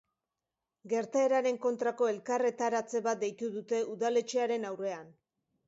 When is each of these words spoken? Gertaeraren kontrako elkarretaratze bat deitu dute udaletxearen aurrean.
Gertaeraren 0.93 1.59
kontrako 1.65 2.09
elkarretaratze 2.13 3.03
bat 3.11 3.21
deitu 3.27 3.53
dute 3.59 3.85
udaletxearen 3.95 4.69
aurrean. 4.73 5.17